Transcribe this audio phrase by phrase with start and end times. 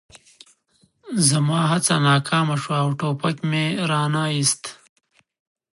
[1.27, 4.63] زما هڅه ناکامه شوه او ټوپک مې را نه ایست